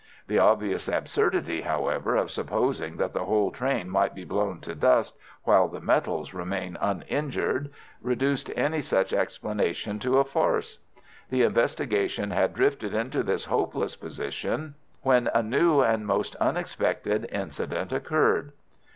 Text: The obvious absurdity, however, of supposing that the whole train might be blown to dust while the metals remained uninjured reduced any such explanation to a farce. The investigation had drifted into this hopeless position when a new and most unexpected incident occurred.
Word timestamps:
The 0.25 0.39
obvious 0.39 0.87
absurdity, 0.87 1.61
however, 1.61 2.15
of 2.15 2.31
supposing 2.31 2.97
that 2.97 3.13
the 3.13 3.25
whole 3.25 3.51
train 3.51 3.87
might 3.87 4.15
be 4.15 4.23
blown 4.23 4.59
to 4.61 4.73
dust 4.73 5.15
while 5.43 5.67
the 5.67 5.79
metals 5.79 6.33
remained 6.33 6.79
uninjured 6.81 7.71
reduced 8.01 8.49
any 8.57 8.81
such 8.81 9.13
explanation 9.13 9.99
to 9.99 10.17
a 10.17 10.23
farce. 10.23 10.79
The 11.29 11.43
investigation 11.43 12.31
had 12.31 12.55
drifted 12.55 12.95
into 12.95 13.21
this 13.21 13.45
hopeless 13.45 13.95
position 13.95 14.73
when 15.03 15.29
a 15.35 15.43
new 15.43 15.81
and 15.81 16.07
most 16.07 16.35
unexpected 16.37 17.29
incident 17.31 17.93
occurred. 17.93 18.53